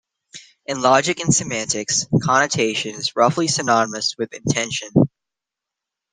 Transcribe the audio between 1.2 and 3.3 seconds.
semantics, "connotation" is